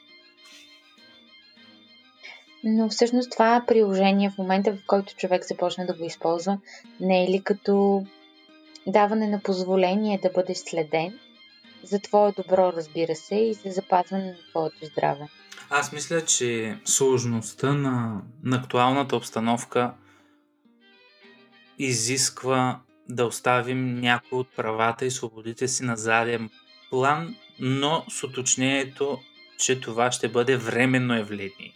Но 2.63 2.89
всъщност 2.89 3.31
това 3.31 3.63
приложение 3.67 4.29
в 4.29 4.37
момента, 4.37 4.71
в 4.71 4.85
който 4.87 5.15
човек 5.15 5.47
започне 5.47 5.85
да 5.85 5.93
го 5.93 6.05
използва, 6.05 6.57
не 6.99 7.23
е 7.23 7.27
ли 7.27 7.41
като 7.43 8.05
даване 8.87 9.27
на 9.27 9.41
позволение 9.41 10.19
да 10.23 10.29
бъдеш 10.29 10.57
следен 10.57 11.19
за 11.85 11.99
твое 11.99 12.31
добро, 12.37 12.73
разбира 12.75 13.15
се, 13.15 13.35
и 13.35 13.53
за 13.53 13.71
запазване 13.71 14.25
на 14.25 14.37
твоето 14.49 14.85
здраве? 14.85 15.27
Аз 15.69 15.91
мисля, 15.91 16.25
че 16.25 16.77
сложността 16.85 17.73
на, 17.73 18.21
на 18.43 18.57
актуалната 18.57 19.15
обстановка 19.15 19.93
изисква 21.79 22.79
да 23.09 23.25
оставим 23.25 23.99
някои 23.99 24.39
от 24.39 24.55
правата 24.55 25.05
и 25.05 25.11
свободите 25.11 25.67
си 25.67 25.83
на 25.83 25.97
заден 25.97 26.49
план, 26.89 27.35
но 27.59 28.05
с 28.09 28.23
уточнението, 28.23 29.19
че 29.57 29.79
това 29.79 30.11
ще 30.11 30.27
бъде 30.27 30.57
временно 30.57 31.17
явление 31.17 31.73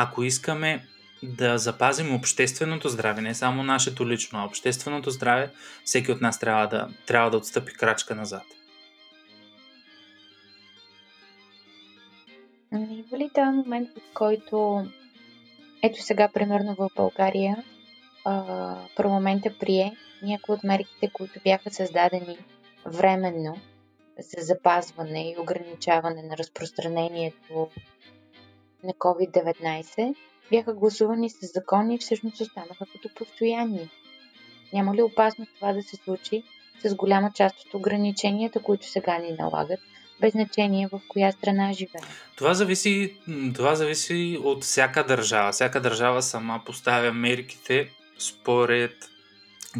ако 0.00 0.22
искаме 0.22 0.86
да 1.22 1.58
запазим 1.58 2.14
общественото 2.14 2.88
здраве, 2.88 3.20
не 3.20 3.34
само 3.34 3.62
нашето 3.62 4.08
лично, 4.08 4.38
а 4.38 4.44
общественото 4.44 5.10
здраве, 5.10 5.50
всеки 5.84 6.12
от 6.12 6.20
нас 6.20 6.38
трябва 6.38 6.66
да, 6.66 6.88
трябва 7.06 7.30
да 7.30 7.36
отстъпи 7.36 7.72
крачка 7.72 8.14
назад. 8.14 8.42
Има 12.72 13.18
ли 13.18 13.30
този 13.34 13.56
момент, 13.56 13.88
в 13.88 14.14
който 14.14 14.86
ето 15.82 16.02
сега, 16.02 16.28
примерно 16.34 16.74
в 16.74 16.88
България, 16.96 17.64
парламента 18.96 19.54
прие 19.60 19.96
някои 20.22 20.54
от 20.54 20.64
мерките, 20.64 21.10
които 21.12 21.40
бяха 21.44 21.70
създадени 21.70 22.38
временно 22.86 23.56
за 24.18 24.44
запазване 24.44 25.30
и 25.30 25.40
ограничаване 25.40 26.22
на 26.22 26.36
разпространението 26.36 27.68
на 28.84 28.92
COVID-19 28.92 30.14
бяха 30.50 30.74
гласувани 30.74 31.30
с 31.30 31.52
закони 31.54 31.94
и 31.94 31.98
всъщност 31.98 32.40
останаха 32.40 32.86
като 32.92 33.14
постоянни. 33.14 33.90
Няма 34.72 34.94
ли 34.94 35.02
опасност 35.02 35.54
това 35.54 35.72
да 35.72 35.82
се 35.82 35.96
случи 35.96 36.42
с 36.84 36.94
голяма 36.94 37.30
част 37.34 37.60
от 37.60 37.74
ограниченията, 37.74 38.62
които 38.62 38.86
сега 38.86 39.18
ни 39.18 39.32
налагат, 39.32 39.80
без 40.20 40.32
значение 40.32 40.88
в 40.92 41.00
коя 41.08 41.32
страна 41.32 41.72
живее. 41.72 42.02
Това 42.36 42.54
зависи, 42.54 43.14
това 43.54 43.74
зависи 43.74 44.38
от 44.44 44.64
всяка 44.64 45.04
държава. 45.04 45.52
Всяка 45.52 45.80
държава 45.80 46.22
сама 46.22 46.62
поставя 46.66 47.12
мерките 47.12 47.90
според 48.18 48.92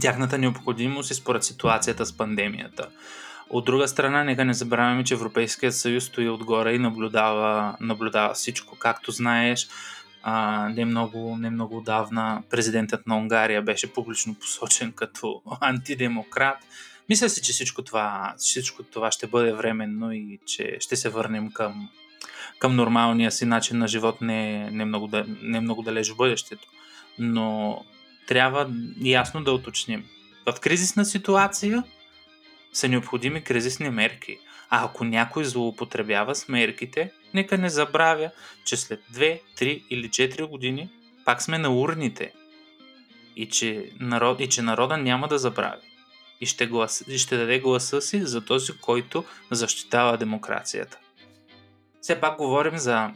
тяхната 0.00 0.38
необходимост 0.38 1.10
и 1.10 1.14
според 1.14 1.44
ситуацията 1.44 2.06
с 2.06 2.16
пандемията. 2.16 2.88
От 3.50 3.64
друга 3.64 3.88
страна, 3.88 4.24
нека 4.24 4.44
не 4.44 4.54
забравяме, 4.54 5.04
че 5.04 5.14
Европейският 5.14 5.74
съюз 5.74 6.04
стои 6.04 6.28
отгоре 6.28 6.74
и 6.74 6.78
наблюдава, 6.78 7.76
наблюдава 7.80 8.34
всичко. 8.34 8.76
Както 8.78 9.10
знаеш, 9.10 9.68
а, 10.22 10.68
не, 10.68 10.84
много, 10.84 11.36
не 11.36 11.50
много 11.50 11.76
отдавна 11.76 12.42
президентът 12.50 13.06
на 13.06 13.16
Унгария 13.16 13.62
беше 13.62 13.92
публично 13.92 14.34
посочен 14.34 14.92
като 14.92 15.42
антидемократ. 15.60 16.58
Мисля 17.08 17.28
си, 17.28 17.42
че 17.42 17.52
всичко 17.52 17.82
това, 17.82 18.34
всичко 18.38 18.82
това 18.82 19.10
ще 19.10 19.26
бъде 19.26 19.52
временно 19.52 20.12
и 20.12 20.38
че 20.46 20.76
ще 20.80 20.96
се 20.96 21.08
върнем 21.08 21.52
към, 21.52 21.88
към 22.58 22.76
нормалния 22.76 23.32
си 23.32 23.44
начин 23.44 23.78
на 23.78 23.88
живот 23.88 24.20
не, 24.20 24.70
не, 24.70 24.84
много, 24.84 25.10
не 25.42 25.60
много 25.60 25.82
далеч 25.82 26.10
в 26.10 26.16
бъдещето. 26.16 26.68
Но 27.18 27.78
трябва 28.26 28.70
ясно 29.02 29.44
да 29.44 29.52
уточним. 29.52 30.04
В 30.46 30.60
кризисна 30.60 31.04
ситуация 31.04 31.84
са 32.72 32.88
необходими 32.88 33.42
кризисни 33.42 33.90
мерки. 33.90 34.38
А 34.70 34.84
ако 34.84 35.04
някой 35.04 35.44
злоупотребява 35.44 36.34
с 36.34 36.48
мерките, 36.48 37.12
нека 37.34 37.58
не 37.58 37.68
забравя, 37.68 38.30
че 38.64 38.76
след 38.76 39.00
2, 39.12 39.40
3 39.58 39.84
или 39.90 40.08
4 40.08 40.44
години 40.46 40.88
пак 41.24 41.42
сме 41.42 41.58
на 41.58 41.74
урните 41.74 42.32
и 43.36 43.48
че, 43.48 43.90
народ, 44.00 44.40
и 44.40 44.48
че 44.48 44.62
народа 44.62 44.96
няма 44.96 45.28
да 45.28 45.38
забрави 45.38 45.87
и 46.40 46.46
ще, 46.46 46.66
глас, 46.66 47.04
и 47.08 47.18
ще 47.18 47.36
даде 47.36 47.60
гласа 47.60 48.00
си 48.00 48.26
за 48.26 48.44
този, 48.44 48.72
който 48.78 49.24
защитава 49.50 50.16
демокрацията. 50.16 50.98
Все 52.00 52.20
пак 52.20 52.38
говорим 52.38 52.78
за 52.78 53.10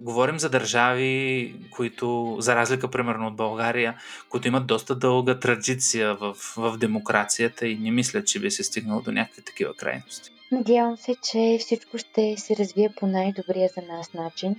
Говорим 0.00 0.38
за 0.38 0.50
държави, 0.50 1.54
които, 1.70 2.36
за 2.38 2.54
разлика 2.54 2.90
примерно 2.90 3.26
от 3.26 3.36
България, 3.36 3.98
които 4.28 4.48
имат 4.48 4.66
доста 4.66 4.94
дълга 4.94 5.38
традиция 5.38 6.14
в, 6.14 6.36
в 6.56 6.76
демокрацията 6.78 7.66
и 7.66 7.78
не 7.78 7.90
мисля, 7.90 8.24
че 8.24 8.40
би 8.40 8.50
се 8.50 8.62
стигнало 8.64 9.00
до 9.00 9.12
някакви 9.12 9.42
такива 9.42 9.74
крайности. 9.74 10.30
Надявам 10.52 10.96
се, 10.96 11.14
че 11.30 11.56
всичко 11.60 11.98
ще 11.98 12.34
се 12.36 12.56
развие 12.56 12.90
по 12.96 13.06
най-добрия 13.06 13.70
за 13.74 13.82
нас 13.94 14.14
начин. 14.14 14.56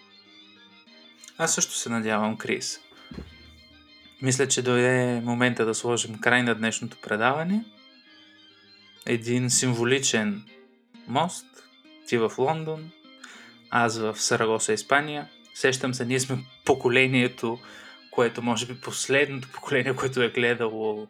Аз 1.38 1.56
също 1.56 1.74
се 1.74 1.90
надявам, 1.90 2.38
Крис. 2.38 2.80
Мисля, 4.22 4.48
че 4.48 4.62
дойде 4.62 5.22
момента 5.24 5.66
да 5.66 5.76
сложим 5.76 6.20
край 6.20 6.44
на 6.44 6.56
днешното 6.56 6.98
предаване. 7.02 7.66
Един 9.06 9.50
символичен 9.50 10.44
мост. 11.08 11.46
Ти 12.08 12.18
в 12.18 12.32
Лондон, 12.38 12.92
аз 13.70 14.00
в 14.00 14.22
Сарагоса, 14.22 14.74
Испания. 14.74 15.28
Сещам 15.54 15.94
се, 15.94 16.06
ние 16.06 16.20
сме 16.20 16.38
поколението, 16.66 17.60
което 18.12 18.42
може 18.42 18.66
би 18.66 18.82
последното 18.82 19.52
поколение, 19.52 19.96
което 19.96 20.22
е 20.22 20.30
гледало 20.30 21.08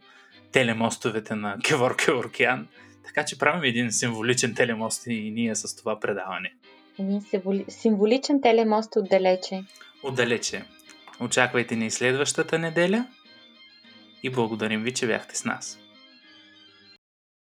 телемостовете 0.52 1.36
на 1.36 1.58
Кевор 1.64 1.96
Кеворкян. 1.96 2.68
Така 3.06 3.26
че 3.26 3.38
правим 3.38 3.64
един 3.64 3.92
символичен 3.92 4.56
телемост 4.56 5.08
и 5.08 5.32
ние 5.32 5.56
с 5.56 5.76
това 5.76 6.00
предаване. 6.00 6.54
Един 7.00 7.22
символичен 7.68 8.42
телемост 8.42 8.96
отдалече. 8.96 9.64
Отдалече. 10.04 10.66
Очаквайте 11.20 11.76
ни 11.76 11.92
следващата 11.92 12.60
неделя 12.60 13.08
и 14.24 14.30
благодарим 14.30 14.84
ви, 14.84 14.94
че 14.94 15.08
бяхте 15.08 15.38
с 15.38 15.46
нас. 15.46 15.80